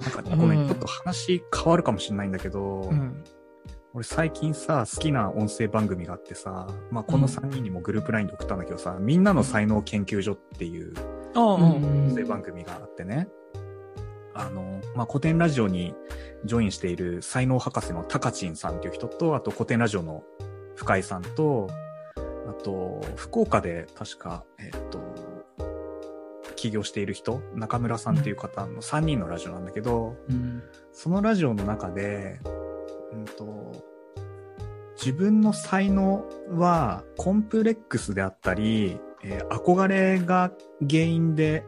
[0.00, 3.24] なんかね、ごめん、ちょっと話変わるかもしれないんだけど、うん。
[3.94, 10.94] 俺最近さ、好きな音声番組があってさ、まあこの3人にもグループ LINE で送ったんだけどさ、みんなの才能研究所っていう。
[11.34, 13.28] 音声番組があってね、
[14.34, 15.94] あの、まあ古典ラジオに
[16.44, 20.24] ジョインしている才能博士のタカチンさんっていう人と、あと古典ラジオの
[20.76, 21.68] 深井さんと、
[22.48, 25.11] あと、福岡で確か、えっと、
[26.62, 30.62] 起業している人、中村さんっていう方の3人のラジオなんだけど、うん。
[30.92, 32.38] そのラジオの中で、
[33.12, 33.72] うんと、
[34.94, 40.52] 自分の才能はコンプレックスであったり、えー憧れが
[40.88, 41.64] 原因で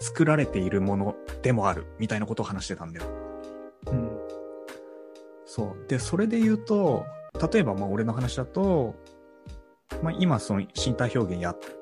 [0.00, 3.06] 作られているものでもある、みたいなことを話してたんだよ。
[3.88, 4.10] うん。
[5.44, 5.88] そう。
[5.88, 7.04] で、それで言うと、
[7.52, 8.94] 例えばまあ俺の話だと、
[10.02, 11.81] まあ今その身体表現やって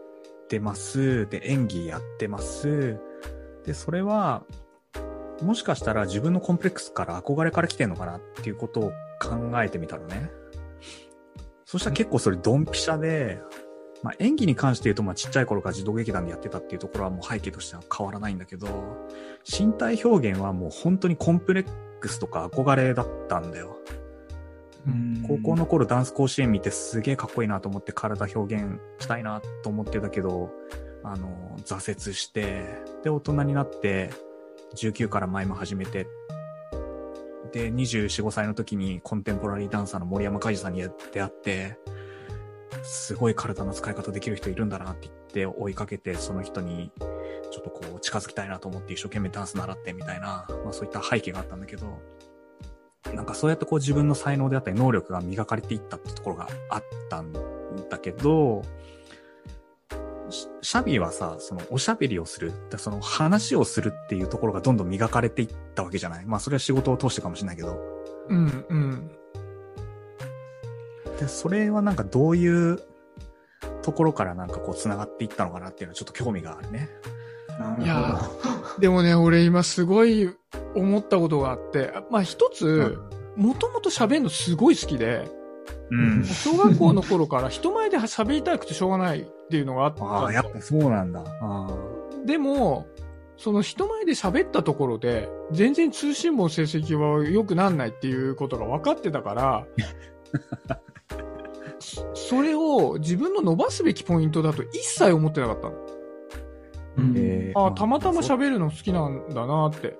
[0.58, 1.28] ます。
[1.28, 2.98] で、演技やってます。
[3.64, 4.44] で、それは、
[5.42, 10.30] もしかしたら自分のコンプレックスから憧れから来てんのかなっていうことを考えてみたのね。
[11.64, 13.40] そしたら結構それドンピシャで、
[14.02, 18.66] まあ演技に関して言うとまあちっちゃい頃から児童劇団でやってたっていうところはもう背景としては変わらないんだけど、
[19.46, 21.66] 身体表現はもう本当にコンプレッ
[22.00, 23.76] クスとか憧れだったんだよ。
[25.26, 30.50] 高校の頃ダンス甲子園見てすげえかっこいいなと思って体表現したいなと思ってたけど、
[31.02, 32.64] あの、挫折して、
[33.02, 34.10] で、大人になって、
[34.76, 36.06] 19から前も始めて、
[37.52, 41.78] で、24、5歳の時にコンテンポラリーダンサーの森山海二さんに出会って、
[42.82, 46.92] すごい体の使い方できる人いるんだなって言って追いかけて、その人に
[47.50, 52.00] ちょっとこう近づきたいなと思って一生懸命ダンス習ってみたいな、まあそういった背景があったんだけど、
[53.14, 57.32] なんかそうやってこう自分の才能であったり能力が磨かれていったってところがあったん
[57.88, 58.62] だけど、
[60.30, 66.24] シシャビはさ、そのおしゃべりをする、でその話をするっていうところがどんどん磨かれていったわけじゃない？
[66.26, 67.76] まあそれは仕事を通してかもしれないけど。
[68.28, 69.10] うん、うん。
[71.18, 72.80] で、それはなんかどういう
[73.82, 76.88] ところからなんかこう繋がっていったのかなっていうのはちょっと興味があるね。
[77.58, 80.30] なるいやほでもね、俺今すごい
[80.74, 82.98] 思ったことがあって、まあ一つ、
[83.36, 85.28] もともと喋るのすごい好きで、
[85.90, 86.24] うん。
[86.24, 91.22] 小学校の頃から人前で喋りたくてしょうがないっていうのがあったああ、やっぱそうなんだ。
[91.40, 91.68] あ
[92.24, 92.86] でも、
[93.36, 99.66] その人前で喋ったところで、全然通信簿の成績は良くなんないっていうことが分かってたから、
[101.78, 105.74] そ それを自分の伸ばすべきポイントだと一切思ってなかったの。
[106.98, 109.96] うんえーああ、たまたま喋るの好きなんだなって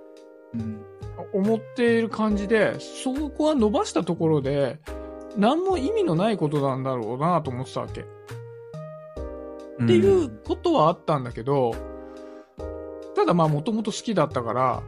[0.55, 0.85] うん
[1.33, 4.79] 思っている感じで、そこは伸ばしたところで、
[5.37, 8.01] 何も意味のないことなんだろうなと思ってたわけ。
[8.01, 11.75] っていうことはあったんだけど、
[13.15, 14.83] ただまあもともと好きだったから、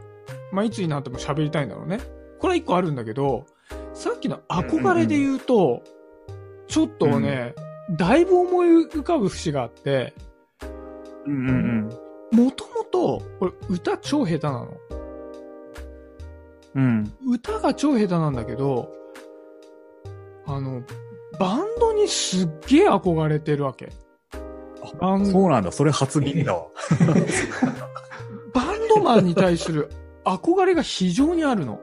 [0.53, 2.00] まあいつになっても喋りたいんだろうね。
[2.39, 3.47] これは一個あるんだけど、
[3.94, 5.83] さっきの憧れで言うと、
[6.67, 7.55] ちょっとね、
[7.91, 10.15] だいぶ思い浮かぶ節があって、
[11.27, 11.91] うんうん
[12.33, 12.44] うん。
[12.44, 14.69] もともと、これ歌超下手なの。
[16.75, 17.12] うん。
[17.27, 18.91] 歌が超下手なんだけど、
[20.47, 20.83] あの、
[21.38, 23.91] バンドにすっげえ憧れてるわけ。
[24.99, 25.71] バンそうなんだ。
[25.71, 26.66] それ初耳だわ。
[28.53, 29.91] バンドマンに対する
[30.25, 31.81] 憧れが非常にあるの。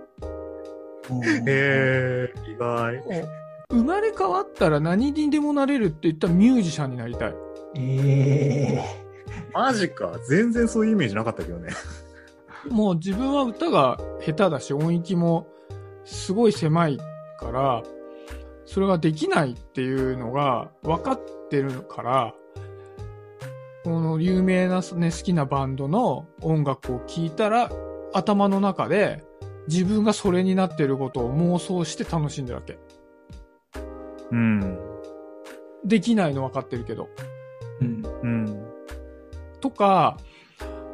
[1.23, 3.03] へえ、意外。
[3.71, 7.33] 生まれ変わったら何にでもなれるって言ったらミュージシャンになりたい。
[7.77, 9.09] ええ
[9.53, 10.19] マジか。
[10.27, 11.69] 全然そういうイメージなかったけどね。
[12.67, 15.47] もう自分は歌が下手だし音域も
[16.03, 16.97] すごい狭い
[17.39, 17.83] から、
[18.65, 22.33] それができないっていうのが分かってるから、
[23.83, 27.71] この有名な、ね、好きなバンドの音楽を聴いたら、
[28.13, 29.23] 頭の中で
[29.67, 32.77] 自分がそれになってることを妄想して楽しんでるわけ。
[34.31, 34.79] うん。
[35.85, 37.07] できないの分かってるけど。
[37.81, 38.65] うんうん。
[39.61, 40.17] とか、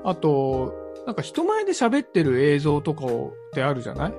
[0.03, 4.13] あと、なんか人前で喋ってる映像とかをってあるじゃない？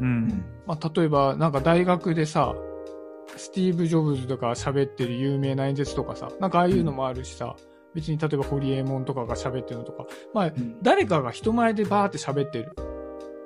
[0.00, 0.44] うん。
[0.66, 2.54] まあ、例えば、なんか大学でさ、
[3.36, 7.54] スティーブ・ジョブズとか喋ってる有名な演説とかさ、なんかああいうのもあるしさ、
[7.94, 12.72] 別に例えばホリエモンとかが喋ってるのとか、まあ、うん誰かが人前でバーって喋ってる。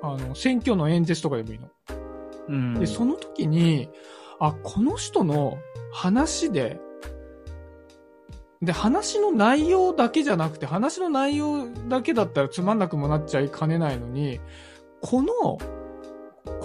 [0.01, 1.69] あの、選挙の演説とかでもいいの。
[2.49, 2.73] うん。
[2.79, 3.89] で、その時に、
[4.39, 5.57] あ、この人の
[5.91, 6.79] 話で、
[8.65, 14.39] で、話の内容だけじゃなくて、話の内容だけだったらつまんなくもなっちゃいかねないのに、
[15.01, 15.57] この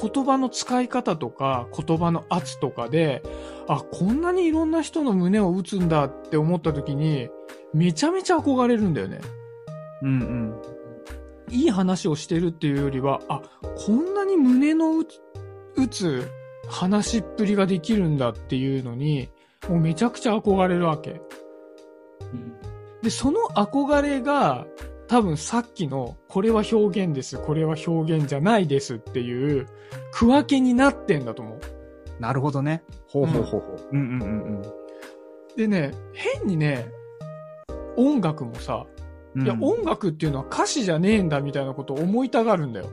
[0.01, 3.23] 言葉の使い方とか、言葉の圧とかで、
[3.69, 7.29] あ、こんなにいろんな人の胸を打つんだって思った時に、
[7.73, 9.21] めちゃめちゃ憧れるんだよね。
[10.03, 10.63] うんうん。
[11.51, 13.43] いい話をしてるっていうよりは、あ、
[13.87, 15.21] こんなに胸の打つ
[15.77, 16.31] 打つ
[16.69, 19.29] 話っぷりができるんだっていうのに、
[19.69, 21.21] もうめちゃくちゃ憧れるわけ。
[23.01, 24.67] うんで、その憧れが、
[25.09, 29.67] 多分さっきの、これは表現です、これは表現じゃないですっていう、
[30.13, 31.61] 区分けになってんだと思う。
[32.21, 32.83] なるほどね。
[33.09, 33.89] ほうほうほうほう。
[33.93, 34.27] うんうんう
[34.61, 34.63] ん
[35.57, 36.87] でね、変にね、
[37.97, 38.87] 音楽もさ、
[39.35, 39.43] うん。
[39.43, 42.91] いや、音楽っていうのは歌詞じゃねえんだみたいなことを思いたがるんだよ。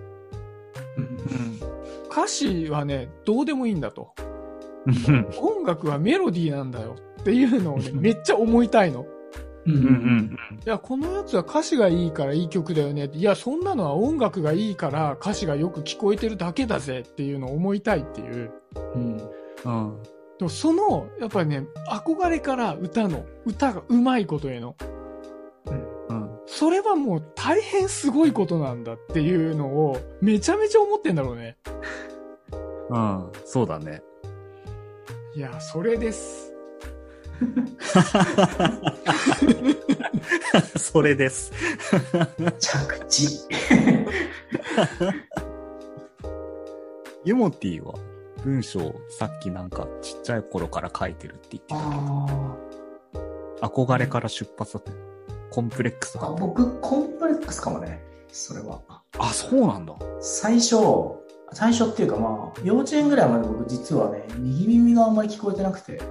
[0.98, 1.18] うんうん。
[2.12, 4.14] 歌詞はね、どうでもいいんだと。
[4.88, 9.06] うん音楽はメロディーなんだよっていうのをね、 めっちゃ思いたいの。
[9.68, 13.10] うんうんうんいや、このやつは歌詞がいいからいい曲だよね。
[13.14, 18.52] いや、そんなのは音楽がいいから歌詞がよく聞こえてるだけだぜっていうのを思いたいっていう。
[18.96, 19.18] うん
[19.66, 19.92] うん。
[19.92, 20.04] うん。
[20.38, 24.76] でもその、やっぱりね、憧れから歌の、歌がうまいことへの、
[26.10, 26.40] うん。
[26.46, 31.58] それはもう大変すごいことなんだっていうのをめちゃめちゃ思ってんだろうね。
[32.90, 33.32] うん。
[33.44, 34.02] そうだね。
[35.36, 36.47] いや、それです。
[40.78, 41.52] それです。
[42.60, 43.40] 着地。
[47.24, 47.94] ユモティは
[48.44, 52.56] 文章さっきなんかちっちゃい頃から書いてるって言ってあ
[53.60, 53.68] た。
[53.68, 54.84] 憧れから出発だっ
[55.50, 56.30] コンプレックスーあ。
[56.30, 56.36] が。
[56.36, 58.02] 僕、コンプレックスかもね。
[58.32, 58.82] それは。
[59.18, 59.96] あ、そうなんだ。
[60.22, 60.76] 最初、
[61.54, 66.02] 最初っていうかまあ、幼稚園ぐらいまで僕実はね、右耳があんまり聞こえてなくて、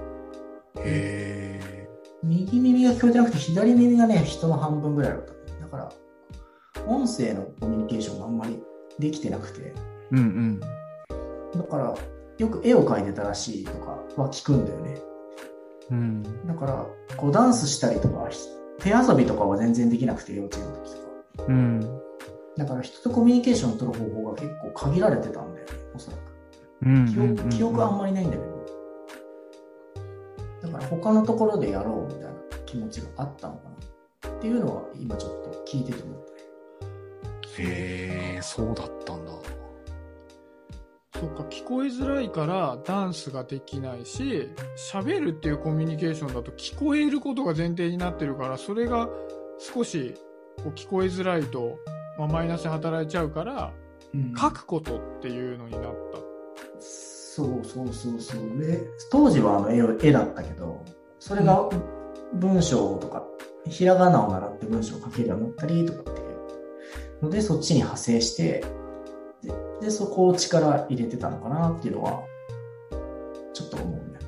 [0.87, 1.87] へ
[2.23, 5.33] 右耳が聞こえてなくて、左耳がね、人の半分ぐらいだった。
[5.61, 5.91] だから、
[6.87, 8.59] 音声のコミュニケーションがあんまり
[8.99, 9.73] できてなくて、ー。
[10.11, 10.59] うんうん。
[10.59, 10.67] だ
[11.69, 11.95] から、
[12.37, 15.01] よく絵を描いてたらしいとかは聞くんだよね。
[15.91, 16.23] うん。
[16.45, 16.85] だから、
[17.15, 18.39] こうダンスしたりとか、ひ
[18.79, 20.95] 手遊びとかは全然できなくて、幼稚園の時
[21.35, 21.45] とか。
[21.47, 21.79] うん。
[22.57, 26.21] だから人とコミュニケーションを取る方法が結構限られてたんだよね、おそらく。
[26.83, 27.05] うん。
[27.05, 28.56] 記憶記憶はあんまりないんだけど。
[30.77, 32.33] だから他のところでやろうみたいな
[32.65, 34.29] 気持ちがあったのかな。
[34.29, 36.37] っていうのは今ちょっと聞いてて思ったね。
[37.59, 39.31] へえ、そうだったんだ。
[41.19, 44.49] そっか、聞こえづらいからダンスができないし、
[44.91, 49.09] 喋るっていうコミュニケーションだと聞こえることが前提になってるから、それが
[49.57, 50.13] 少し
[50.57, 51.79] こう聞こえづらいと、
[52.19, 53.73] まあ、マイナスに働いちゃうから、
[54.13, 55.83] うん書くことっていうのになっ
[56.13, 56.26] た。
[57.37, 58.57] そうそうそうそう。
[58.57, 60.83] で、当時はあの絵を絵だったけど、
[61.19, 61.69] それが
[62.33, 63.23] 文章とか、
[63.69, 68.65] ひらがなを習って文章を書けるようになったりとかっていうので、そっちに派生して、
[69.43, 72.23] で、でそこを力入れてたのかなっていうのは、
[73.53, 74.25] ちょっと思うんだよ。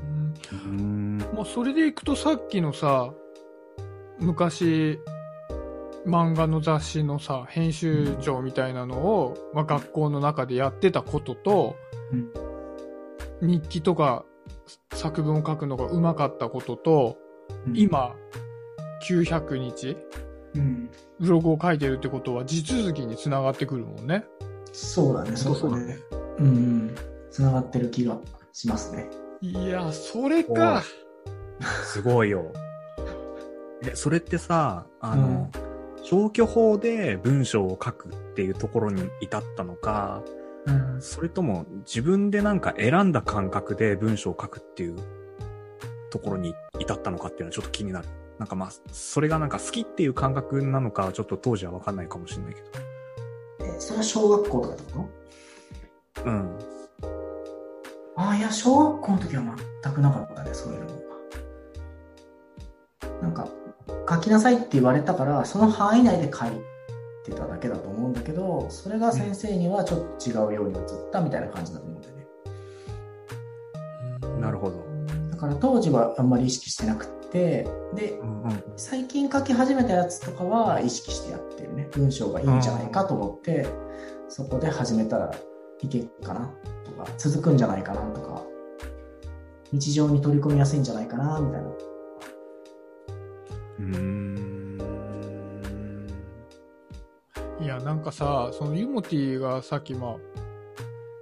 [0.66, 1.18] うん。
[1.34, 3.12] まあ、それでいくとさっきのさ、
[4.20, 5.00] 昔、
[6.06, 11.76] 漫画の雑誌のさ、編集長みたいなのを、まあ、学校の中でやってたことと、
[12.14, 12.49] うん
[13.42, 14.26] 日記とか
[14.94, 17.18] 作文を書くのがうまかったことと、
[17.68, 18.16] うん、今、
[19.08, 19.98] 900日、
[20.56, 20.90] うん。
[21.20, 24.26] ブログを書いてるってことは地続きにつながってくるもんね。
[24.72, 25.86] そうだね、そうだね。
[25.86, 25.98] ね。
[26.40, 26.96] うんうん。
[27.32, 28.18] 繋がってる気が
[28.54, 29.08] しますね。
[29.42, 30.84] いや、それか。
[31.84, 32.52] すごいよ。
[33.84, 35.50] え、それってさ、あの、
[36.04, 40.24] 消去法で文章を書くっていうところに至ったのか、
[40.70, 41.02] うん。
[41.02, 44.98] それとも自分でなんか選んだ感覚で文章を書くっていう
[46.12, 48.08] ところに至ったのかっていうのはちょっと気になる。
[48.38, 52.68] なんかまあ、それがなんか好きっていう感覚なのか、ちょっと当時はわかんないかもしれないけど。
[53.66, 55.10] え、それは小学校とかってこ
[56.16, 56.24] と？
[56.24, 56.60] うん。
[58.16, 59.44] ああ、いや、小学校の時は
[59.84, 60.88] 全くなかったね、そういうの
[63.22, 63.50] なんか、
[64.10, 66.50] 書きなさいって言われたから、その範囲内で書い
[67.30, 72.26] てただけだと思うんだけど、それが先生にはちょっと違うように映ったみたいな感じだと思うんだよね。
[74.42, 74.78] なるほど。
[75.32, 78.64] だから当時はあんまり意識してなくって、で、うんうん。
[78.76, 81.88] 最近書き始めたやつとかは意識してやってるね。
[81.92, 83.68] 文章がいいんじゃないかと思って、
[84.28, 85.32] そこで始めたら
[85.82, 86.52] いけるかな
[86.84, 88.44] とか、続くんじゃないかなとか、
[89.72, 91.68] 日常に取り込みやすいんじゃないかなみたいな。
[93.80, 94.29] うーん。
[97.62, 100.16] いや、なんかさ、そのユモティがさっきまあ、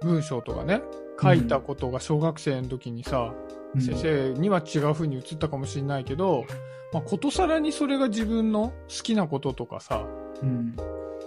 [0.04, 0.82] 文章とかね、
[1.20, 3.34] 書いたことが小学生の時にさ、
[3.78, 6.44] 先生には違う風に映ったかもしれないけど、
[6.92, 10.06] まあ、ことさらにそれが自分の好きなこととかさ、
[10.42, 10.74] うん。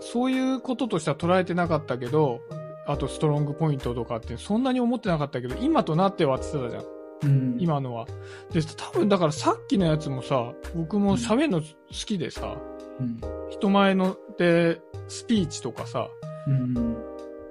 [0.01, 2.41] そういうこととしては捉えてなかったけど、
[2.87, 7.01] あとストロングポイントとかってそんなに思ってなかったけど、今となってはって言ってたじゃん。
[7.23, 7.57] うん。
[7.59, 8.07] 今のは。
[8.51, 12.55] で、多分だからさっきのやつもさ、僕も喋るの好きでさ、
[12.99, 13.40] うん。
[13.61, 16.09] 人前ので、スピーチとかさ、
[16.47, 16.97] うん。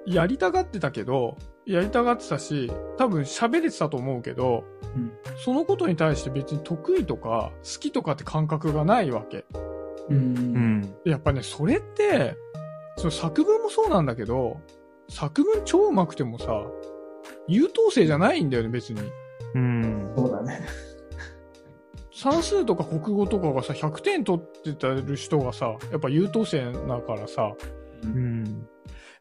[0.05, 4.65] やりたがってたけど、やりたがってたし、多分喋れてたと思うけど、
[4.95, 9.45] うんそのことに対して別に得意とか好きとかって感覚がないわけ。
[10.09, 10.13] う。
[10.13, 12.35] うんやっぱね、それって、
[12.97, 14.59] その作文もそうなんだけど、
[15.09, 16.65] 作文超上手くてもさ、
[17.47, 19.01] 優等生じゃないんだよね、別に。
[19.55, 20.13] うん。
[20.17, 20.67] そうだね。
[22.13, 27.53] 算数とか国語とかがさ、100点取ってたる人がさ、やっぱ優等生だからさ、やっ
[28.03, 28.67] うん。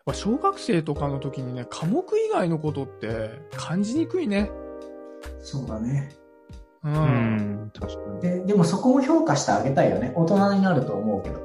[0.05, 4.51] ぱ小学生とかの時にね、科目以外のことって感じにくいね。
[5.41, 6.11] そうだね。
[6.85, 6.89] う。
[6.89, 6.95] うん
[7.67, 7.71] ん。
[7.79, 8.21] 確かに。
[8.21, 10.13] で、でもそこも評価してあげたいよね。
[10.17, 11.41] 大人になると思うけど。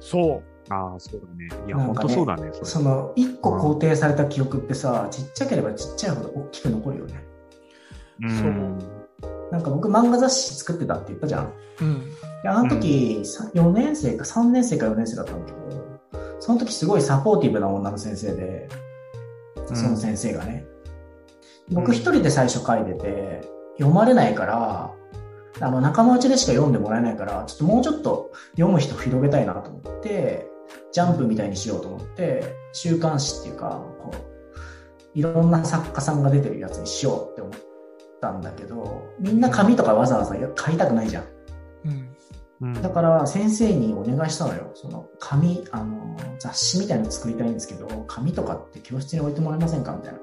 [0.00, 0.72] そう。
[0.72, 1.48] ああ、そうだね。
[1.66, 2.50] いや、ね当そうだね。
[2.52, 7.24] それその、一個肯定された記憶ってさ、ちっちゃければちっちゃいほど大きく残るよね。
[8.22, 8.99] うん。
[9.50, 11.52] なんか僕漫画雑誌作ってたって言ったじゃん。
[11.80, 12.10] うん。
[12.42, 16.00] であの時、さ4年生か3年生か4年生だったんだけど、
[16.40, 18.68] その時すごいサポーティブな女の先生で、
[19.68, 20.64] うんその先生がね。
[21.70, 23.42] 僕一人で最初書いてて、
[23.78, 24.92] 読まれないから、
[25.60, 30.48] あの仲間内でしか読んでもらえないから、ちょっともうちょっと読む人広げたいなと思って、
[30.92, 32.42] ジャンプみたいにしようと思って、
[32.72, 37.69] 週刊誌っていうか、こう、いろんな作家さんが出てるやつにしようって思っ
[38.20, 41.24] たんだけど、みんな紙とかわざわざ買いたくないじゃん。
[41.84, 41.92] うん。
[42.62, 44.70] うんだから先生にお願いしたのよ。
[44.74, 49.92] その紙、あの、雑誌みたいなの作りたいんですけど、紙とかって教室に置いてもらえませんか？
[49.92, 50.18] みたいな。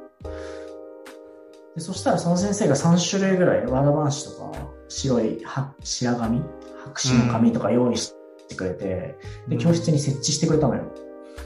[1.76, 4.52] でそしたらその先生が3種類ぐらい、わらばんしとか、
[4.88, 6.44] 白いは白紙？
[6.84, 8.14] 白紙の紙とか用意し
[8.48, 9.16] てくれて、
[9.48, 10.84] で、教室に設置してくれたのよ。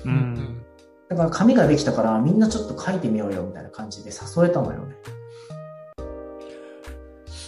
[0.05, 0.09] う。
[0.09, 0.61] うんん。
[1.07, 4.95] だから紙ができたからみんなちょっと書いてみようよみたいな感じで誘えたのよね。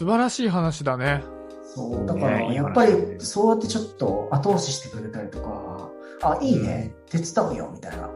[0.03, 1.23] 素晴らしい話だね。
[1.63, 2.05] そう。
[2.05, 5.89] だから、やっぱり、そうやってちょっと後押ししてくれたりとか、
[6.21, 8.09] あ、いいね、手伝うよ、みたいな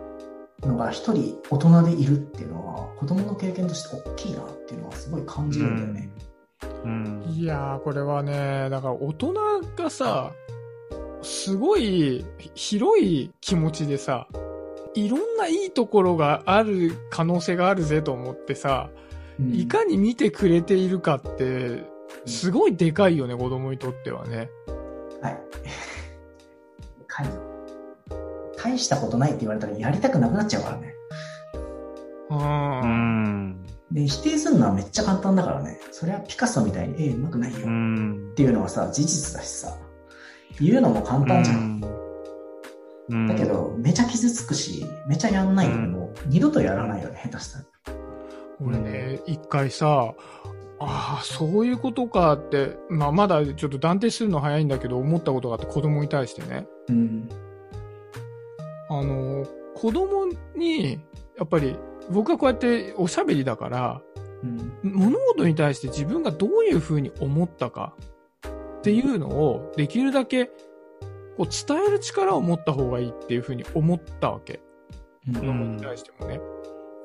[0.67, 6.10] のが一人大人でいるっていうのは、子供の経験として大きいなっていうのはすごい感じるんだよね。
[6.84, 7.24] うん。
[7.25, 9.34] いやー、これはね、だから大人
[9.77, 10.34] がさ、
[11.22, 14.27] すごい広い気持ちでさ、
[14.94, 19.06] いろんないいところがある可能性があるぜと思ってさ、うん
[19.39, 21.84] いかに見てくれているかって、
[22.25, 24.50] すごいでかいよね、子供にとってはね。
[25.22, 25.39] はい。
[27.08, 27.27] かい
[28.58, 30.94] 大したことないって言われたらやりたくなくなっちゃうからね。
[32.29, 32.82] うん。
[32.82, 33.65] うん。
[33.91, 35.79] で、否定するのはめっちゃ簡単だからね。
[35.91, 38.34] それはピカソみたいに、ええ、うまくないようっん。
[38.36, 39.77] ていうのはさ、事実だしさ、
[40.60, 41.82] 言うのも簡単じゃん。
[43.10, 43.27] うん。
[43.27, 47.65] だけど、めちゃ傷つくし、めちゃやんないともう二度とやらないよね、下手したら。
[48.61, 50.13] 俺ね、一回さ、
[50.79, 56.67] ああ、そういうことかって、まあ、まだちょっと断定するの早いんだけど、思ったことがあって子供に対してね。
[56.89, 57.29] うん。
[58.89, 59.45] あの、
[59.75, 60.99] 子供に、
[61.37, 61.75] やっぱり、
[62.11, 64.01] 僕はこうやっておしゃべりだから、
[64.43, 64.79] うん。
[64.83, 67.95] 物事に対して自分がどういうふうに思ったか
[68.79, 70.45] っていうのを、できるだけ、
[71.37, 74.59] こう伝える力を持った方がいいっていうふうに思ったわけ。
[75.27, 76.39] うん子供に対してもね。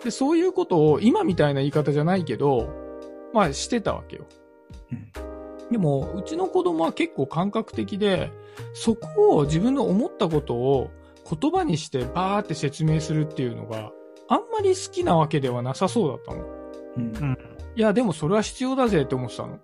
[0.05, 2.69] で、そういうことを今みたいな言い方じゃないけど、
[3.33, 4.27] まあしてたわけよ。
[4.93, 5.33] うん
[5.73, 8.31] でも、うちの子供は結構感覚的で、
[8.75, 10.91] そこを自分の思ったことを
[11.41, 13.91] 言葉にしてバーって説明するっていうのが
[14.29, 16.45] あんまり好きなわけではなさそうだったの。
[16.97, 17.39] うん。
[17.75, 19.59] いや、でもそれは必要だぜって思ってたの。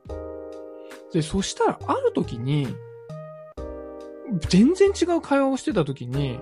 [1.13, 2.69] で、そしたらある時に、
[4.49, 6.41] 全然違う会話をしてた時に、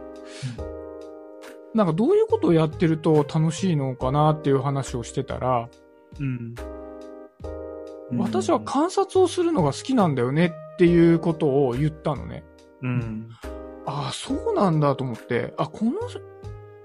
[1.77, 5.69] なんかどういうことをやってると楽しいのかなっていう話をしてたら、
[6.19, 6.55] うん。
[8.19, 12.45] 私は観察をするのが好きなんだよねっていうことを言ったのね。
[12.83, 13.29] うん。
[13.85, 15.93] ああ、そうなんだと思って、あ、この、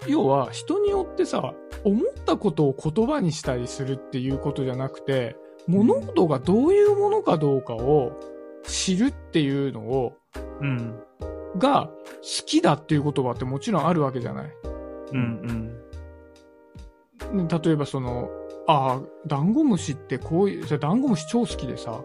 [0.08, 1.54] 要は人によってさ、
[1.86, 8.12] 思ったことを言葉にしたりするっていうことじゃなくて、物事がどういうものかどうかを
[8.64, 10.18] 知るっていうのを、
[10.60, 11.00] うん。
[11.58, 14.52] が好きだっていう言葉ってもちろんあるわけじゃない。
[15.12, 15.68] うん。
[17.34, 18.30] ね例えばその、
[18.68, 22.04] ああ、ダンゴムシってこういう、ダンゴムシ超好きでさ、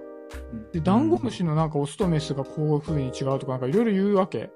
[0.72, 4.50] で、ダンゴムシのなんかオスとメスがこういう風に違うとかなんかいろいろ言うわけ。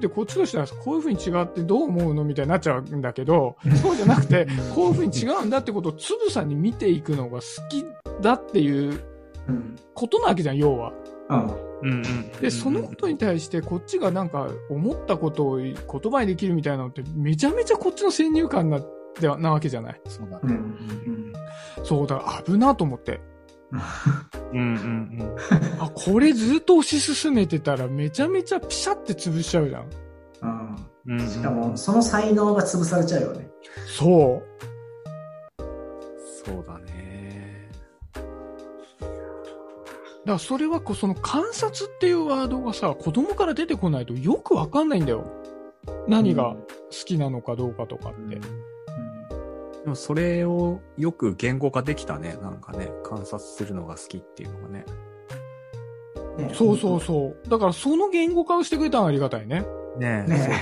[0.00, 7.84] で、こっちとしてはこういう風に違ってどう思うのみたいになっちゃうんだけど、そうじゃなくて、 こういう風に違うんだってことをつぶさに見ていくのが好き
[8.22, 9.00] だっていううん。
[9.94, 10.92] ことなわけじゃん、要は。
[11.30, 11.90] うん。
[11.90, 12.02] うん。
[12.40, 15.76] で、そのことに対してこっちがなんか思ったことを言
[16.10, 18.80] 葉にできるみたいなのってめちゃめちゃこっちの先入観な、
[19.20, 20.00] ではなわけじゃない？
[20.08, 20.50] そうだうん。
[20.50, 20.58] うね。
[20.58, 21.32] ん。
[21.84, 23.20] そう、だから危なと思って。
[24.52, 25.36] うんうん
[25.78, 29.86] あ、これずっと推し進めてたらめちゃめちゃピシャって潰しちゃうじゃん。
[31.06, 31.14] うん。
[31.18, 31.28] うん。
[31.28, 33.48] しかも、その才能が潰されちゃうよね。
[33.86, 34.42] そう。
[36.44, 36.89] そうだね。
[40.26, 45.24] からそれはこうその観察っていうワードがさ、子供から出てこないとよくわかんないんだよ。
[46.06, 46.58] 何が好
[47.06, 48.36] きなのかどうかとかって。
[48.36, 52.36] でもそれをよく言語化できたね。
[52.42, 54.84] なんかね、観察するのが好きっていうのがね。
[54.88, 55.10] うん
[56.48, 57.48] ねそうそうそう。
[57.48, 59.64] だからその言語化をしてくれたのはありがたいね。
[59.98, 60.30] ねえ。
[60.30, 60.60] ね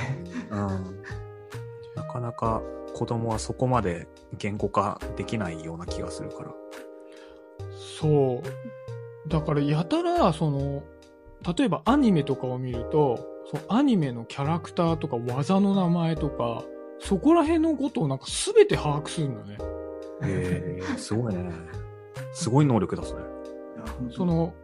[0.51, 1.03] そううん。
[1.95, 2.63] なかなか
[2.95, 6.55] 子供はそこまで言語化できないような気がするから。
[8.01, 8.78] そう。
[9.29, 10.83] だからやたら、その、
[11.57, 13.17] 例えばアニメとかを見ると、
[13.51, 16.65] そうアニメのキャラクターとか技の名前とか、
[17.01, 19.59] そこら辺のことをなんか全て把握するんだね。
[20.23, 21.51] へえ、すごいね。
[22.33, 23.23] すごい能力だ、それ。
[24.11, 24.55] その、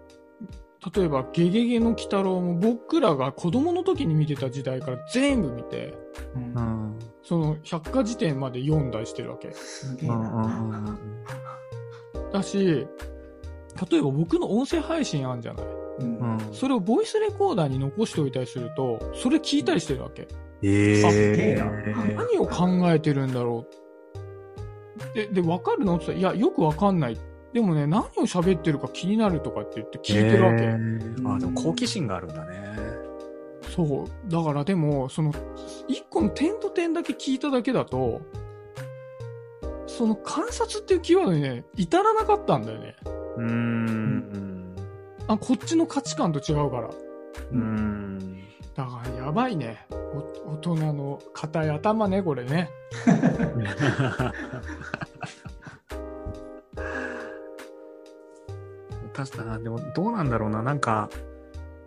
[0.94, 5.94] 例えば、ゲゲゲの鬼太郎も僕らが子供の時に見てた時代から全部見て、
[6.35, 6.99] うんん。
[7.23, 9.52] その百科事典まで読んだりしてるわけ。
[9.52, 10.99] すげえうんうんな。
[12.33, 12.87] だし、
[13.90, 15.66] 例えば僕の音声配信あるんじゃない？
[16.00, 16.38] うん。
[16.52, 20.26] それをボイスレコーダーに残しておいたりすると、それ聞いたりしてるわけ。
[20.62, 21.64] えすげええな
[22.25, 23.66] 何を考えてるんだろ
[25.12, 25.14] う？
[25.14, 25.97] で、で、わかるの？
[25.97, 27.19] って言ったら、いや、よくわかんない。
[27.52, 30.64] でもね、何を喋ってるか気になるとかって言って聞いてるわけ。
[30.64, 32.64] へーあ、でも好奇心があるんだね。
[33.75, 34.31] そう。
[34.31, 35.33] だからでも、その、
[35.88, 38.21] 一個の点と点だけ聞いただけだと、
[39.87, 42.97] その観察っていうキーワードにね、至らなかったんだよね。
[43.37, 44.76] うーん。
[45.26, 46.88] あ、こっちの価値観と違うから。
[46.88, 48.41] うーん。
[48.75, 49.87] だからやばいね。
[50.47, 52.71] お大人の硬い頭ね、これね。
[59.14, 60.62] 確かに、でもどうなんだろうな。
[60.62, 61.09] なんか、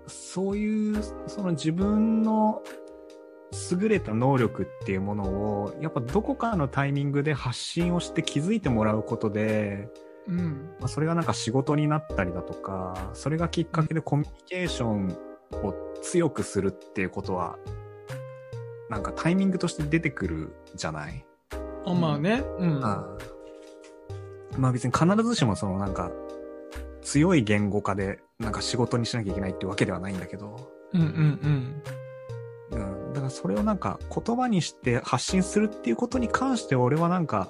[0.08, 2.62] そういう、その自分の
[3.72, 9.90] 優れた能力っていうものを、やっぱどこかのタイミングで発信をして気づいてもらうことで、
[10.28, 10.76] うん。
[10.80, 15.18] まあ、それがなんか仕事になったりだとか、それがきっかけでコミュニケーション
[15.52, 17.58] を強くするっていうことは、
[18.90, 21.26] なんかタイミングとして出てくるじゃない？
[21.86, 22.44] あまあね。
[22.60, 22.86] うん。
[22.86, 23.18] あ
[24.58, 26.12] まあ別に必ずしもそのなんか
[27.02, 31.82] 強い言語化でなんか仕事にしなきゃいけないってわけではないんだけど、うんうん
[32.72, 33.14] うん。
[33.14, 37.50] だからそれをなんか言葉にして発信するっていうことに関して俺はなんか、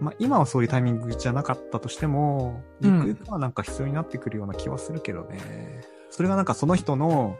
[0.00, 5.82] まあ今はそういうタイミングじゃなかったとしても、ゆくゆくはなんか必要になってくるような気はするけどね。
[6.10, 7.36] それがなんかその人の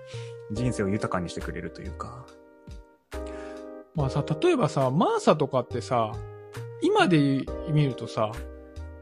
[0.53, 2.27] 人生を豊かにしてくれるというか。
[3.95, 6.13] まあさ、例えばさ、マーサとかってさ、
[6.83, 8.33] 今で見るとさ、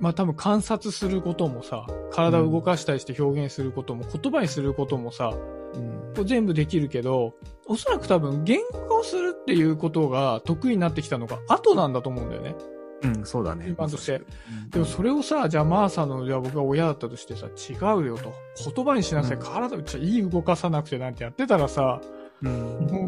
[0.01, 5.35] まあ多分観察することもさ、体を動かしたりして表現することも、言葉にすることもさ、
[5.75, 7.35] うん全部できるけど、
[7.67, 12.57] おそらく多分言語化をするっていうことが得意になってきたのが後なんだと思うんだよね。
[13.03, 13.67] うん、そうだね。
[13.69, 14.71] 今としてうん。
[14.71, 18.33] でもそれをさ、じゃあマーサの、じゃあ僕が親だったとしてさ、違うよと。
[18.75, 19.37] 言葉にしなさい。
[19.37, 22.01] うん体をちょいい動かさなくてなんてやってたらさ、
[22.43, 22.53] うん。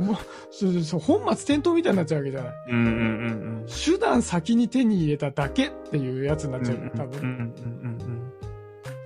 [0.05, 0.17] もう、
[0.51, 2.53] そうそう本末転倒みたいになっちゃうわけじゃない。
[2.69, 3.27] うんうんう
[3.65, 6.67] ん手段先に手に入れただけっていうやつになっうん。
[6.67, 7.21] ちゃうよ、多分。
[7.21, 8.33] うんうんうん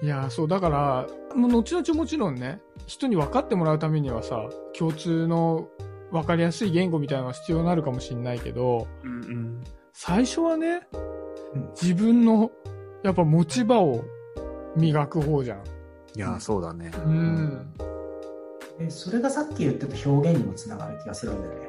[0.03, 5.67] いやー、そう、だから、もう後々もちろんね、人に分かってもらうためにはさ、共通の
[6.13, 9.65] 分かりやすい言語みたいなのが必要になるかもしれないけど、うんうんうん。
[9.97, 10.89] 最初はね
[11.55, 12.51] うん、自分の、
[13.05, 14.05] やっぱ持ち場を
[14.77, 15.59] 磨く方じゃん。
[16.17, 16.91] いや、そうだね。
[17.07, 17.73] うん。
[18.79, 21.69] でそれがさっき言ってた表現にもつながる気がするんだよね。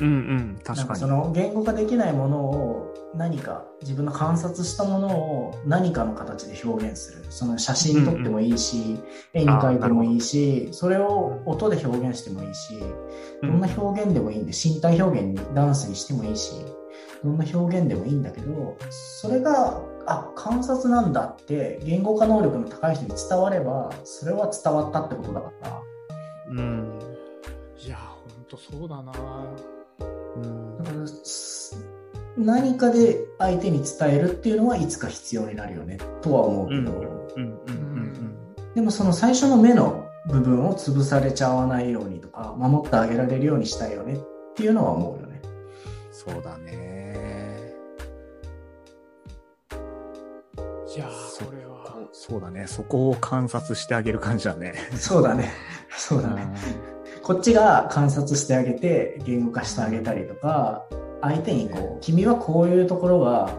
[0.00, 0.36] うんうん。
[0.46, 1.00] なんか確かに。
[1.00, 7.26] その言語化できないものを何か自分の観察したものを何かの形で表現する。
[7.28, 8.98] その写真撮ってもいいし、
[9.34, 12.78] 絵に描いてもいいし、それを音で表現してもいいし、
[13.42, 16.54] どんな表現でもいいんで、身体表現にダンスにしてもいいし、
[17.26, 25.82] どんな表現でもいいんだけど、それが、あ、観察なんだって言語化能力の高い人に伝われば、それは伝わったってことだから、
[26.50, 26.98] うん。
[27.78, 29.12] いやー、ほんとそうだな
[30.36, 31.84] うんだからす
[32.36, 38.36] 何かで相手に伝えるっていうのはいつか必要になるよねとは思うけど、うんうんうん
[38.74, 44.18] でもその最初の目の部分を潰されちゃわないようにとか守ってあげられるようにしたいよねっ
[44.54, 45.40] ていうのは思うよね。
[46.12, 46.85] そうだね。
[52.28, 52.66] そうだね。
[52.66, 54.74] そこを観察してあげる感じだね。
[54.98, 55.52] そうだね。
[55.96, 56.44] そうだね。
[57.22, 60.84] こっちが観察してあげて言語化してあげたりとか
[61.20, 63.56] 相手にこう君はこういうところが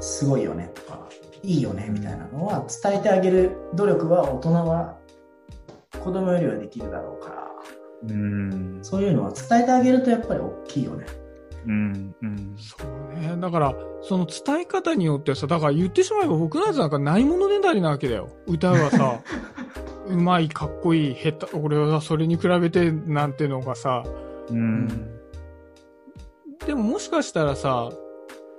[0.00, 1.08] すごいよねとか
[1.44, 4.98] いいよねみたいなのは伝えてあげる努力は大人は
[6.00, 7.48] 子供よりはできるだろうから、
[8.08, 8.78] うん。
[8.82, 11.06] そういうのは伝えてあげるとやっぱり大きいよね。
[11.66, 12.14] うん。
[12.20, 12.56] うん。
[12.58, 13.36] そうね。
[13.40, 18.28] だから、その伝え方によってさ、だから言ってしまえば僕のやつなんかないものねだりなわけだよ。
[18.46, 19.20] 歌はさ、
[20.06, 24.04] うまい、かっこいい、下手、俺はそれに比べてなんてのがさ、
[24.50, 24.88] うん。
[26.66, 27.90] でももしかしたらさ、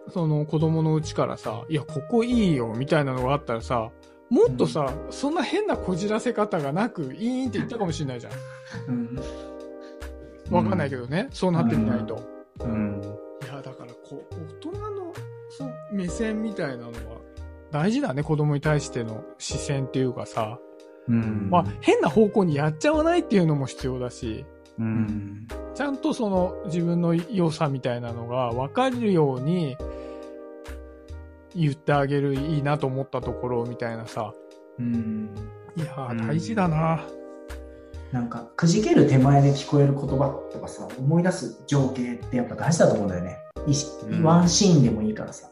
[0.10, 3.91] その子供のうちからさ、いや、ここいいよ、みたいなのがあったらさ、
[4.30, 8.34] もっとさ、そんな変なこじらせ方がなく、いいんって言ったかもしれないじゃん。
[8.88, 9.20] うん。
[10.50, 12.22] わかんないけどね、そうなってみないと。
[12.60, 13.02] うん。
[13.02, 13.16] いや、
[15.97, 17.21] 目線みたいなのは、
[17.71, 20.60] 大事だね、子供に対しての視線っていうかさ、
[21.07, 21.49] うん。
[21.49, 24.45] まあ、変な方向にやっちゃわないっていうのも必要だし、
[24.79, 25.47] うん。
[25.73, 29.75] ちゃんとその自分の良さみたいなのが分かるように
[31.55, 34.33] 言ってあげるいいなと思ったところみたいなさ。
[34.79, 35.29] うん。
[35.75, 37.03] いや大事だな。
[38.12, 43.38] なんか、くじける手前で聞こえる言葉とかさ、思い出す情景ってやっぱ大事だと思うんだよね。
[44.21, 45.49] ワンシーンでもいいからさ。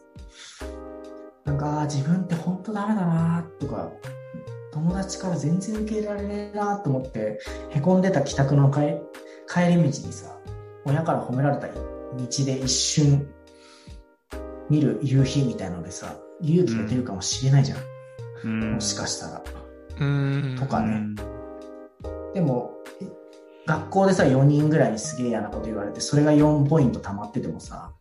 [1.45, 3.91] なんか、自分って本当ダメだなとか、
[4.71, 8.97] 友達から全然受け入れられねえなと思って、へこんでた帰宅の帰
[9.47, 10.37] 帰り道にさ、
[10.85, 11.75] 親から褒められた道
[12.17, 13.27] で一瞬
[14.69, 17.77] 見る夕日みたいのでさ、勇気が出るかもしれないじゃん。
[18.43, 18.73] うん。
[18.73, 19.43] もしかしたら。
[19.99, 20.57] うーん。
[20.57, 21.03] とかね。
[22.33, 23.05] でも、え
[23.65, 27.91] 学校でさ、4人ぐらいにすげえ嫌なこと言われて、それが4ポイント溜まっててもさ、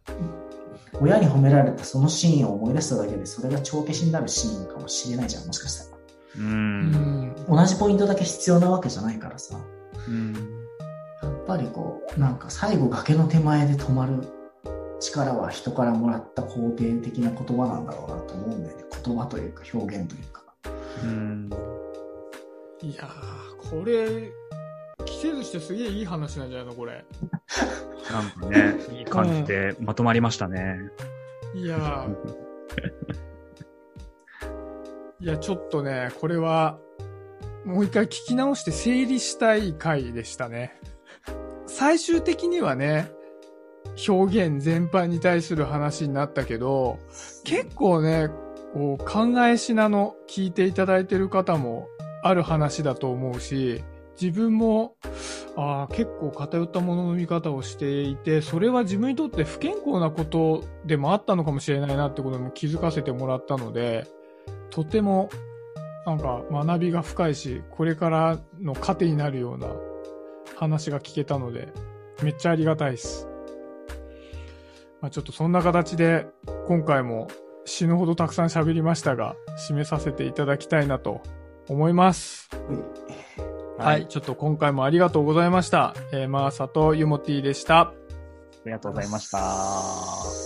[1.00, 5.96] 親に褒められたそのシーンを思い出しただけで、それが帳消しになるシーンかもしれないじゃん、もしかしたら。
[5.96, 6.40] う。
[6.40, 6.90] うん
[7.30, 7.46] ん。
[7.48, 9.58] 同じポイントだけ必要なわけじゃないからさ、
[10.08, 10.32] うん。
[11.22, 14.28] やっぱりこう、なんか最後崖の手前で止まる
[15.00, 18.84] 力は人からもらった肯定的な言葉なんだろうなと思うんだよね。
[19.04, 20.42] 言葉というか表現というか。
[21.02, 21.50] うん。
[22.82, 24.30] いやー、これ、
[25.04, 27.04] 季節してすげえいい話なんじゃないのこれ。
[28.10, 30.78] なんかね、いい感じでまとまりましたね。
[31.54, 32.44] いやー、
[35.20, 36.78] いや、ちょっとね、これは、
[37.64, 40.78] もう一回聞き直して整理したい回でしたね。
[41.66, 43.10] 最終的にはね、
[44.08, 46.98] 表現全般に対する話になったけど、
[47.44, 48.28] 結構ね、
[48.74, 51.88] こう考えしなの聞いていただいてる方も
[52.22, 53.84] ある話だと思うし、
[54.20, 54.96] 自分も、
[55.56, 64.06] あ、結構偏ったものの見方をしていて、それは自分にとって不健康なことでもあったのかもしれないなってことも気づかせてもらったので、
[64.70, 65.30] とても、
[66.06, 69.68] なんか学びが深いし、これからの糧になるような
[70.56, 71.72] 話が聞けたので、
[72.22, 73.28] めっちゃありがたいです。
[75.00, 76.26] まあちょっとそんな形で、
[76.66, 77.28] 今回も
[77.64, 79.36] 死ぬほどたくさん喋りましたが、
[79.68, 81.22] 締めさせていただきたいなと
[81.68, 82.50] 思います。
[83.78, 85.94] はい、ちょっと今回もありがとうございました。
[86.12, 87.80] えー、マーサとユモティでした。
[87.80, 87.92] あ
[88.64, 90.43] りがとうございました。